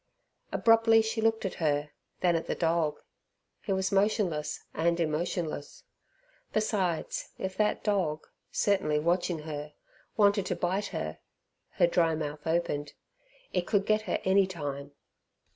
[0.51, 1.91] Abruptly she looked at her,
[2.21, 3.01] then at the dog.
[3.61, 5.83] He was motionless and emotionless.
[6.53, 9.73] Besides if that dog certainly watching her
[10.17, 11.19] wanted to bite her
[11.73, 12.93] (her dry mouth opened)
[13.53, 14.93] it could get her any time.